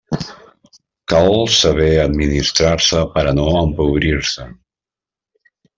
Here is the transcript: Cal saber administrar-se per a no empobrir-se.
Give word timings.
Cal 1.13 1.29
saber 1.57 1.91
administrar-se 2.05 3.05
per 3.17 3.27
a 3.29 3.37
no 3.41 3.47
empobrir-se. 3.61 4.51